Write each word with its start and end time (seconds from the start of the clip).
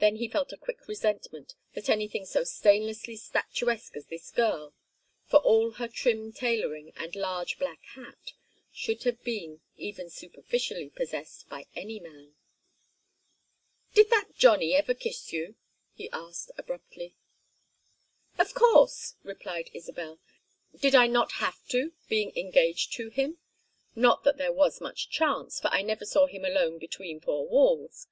Then 0.00 0.16
he 0.16 0.26
felt 0.26 0.52
a 0.52 0.56
quick 0.56 0.88
resentment 0.88 1.54
that 1.74 1.88
anything 1.88 2.26
so 2.26 2.42
stainlessly 2.42 3.16
statuesque 3.16 3.94
as 3.96 4.06
this 4.06 4.32
girl 4.32 4.74
for 5.28 5.36
all 5.42 5.74
her 5.74 5.86
trim 5.86 6.32
tailoring 6.32 6.92
and 6.96 7.14
large 7.14 7.56
black 7.60 7.80
hat 7.94 8.32
should 8.72 9.04
have 9.04 9.22
been 9.22 9.60
even 9.76 10.10
superficially 10.10 10.90
possessed 10.90 11.48
by 11.48 11.66
any 11.76 12.00
man. 12.00 12.34
"Did 13.94 14.10
that 14.10 14.34
Johnny 14.34 14.74
ever 14.74 14.92
kiss 14.92 15.32
you?" 15.32 15.54
he 15.94 16.10
asked, 16.10 16.50
abruptly. 16.58 17.14
"Of 18.36 18.54
course," 18.54 19.14
replied 19.22 19.70
Isabel. 19.72 20.18
"Did 20.74 20.96
I 20.96 21.06
not 21.06 21.30
have 21.34 21.64
to, 21.68 21.92
being 22.08 22.36
engaged 22.36 22.92
to 22.94 23.08
him? 23.08 23.38
Not 23.94 24.24
that 24.24 24.36
there 24.36 24.52
was 24.52 24.80
much 24.80 25.10
chance, 25.10 25.60
for 25.60 25.68
I 25.68 25.82
never 25.82 26.04
saw 26.04 26.26
him 26.26 26.44
alone 26.44 26.80
between 26.80 27.20
four 27.20 27.46
walls. 27.46 28.08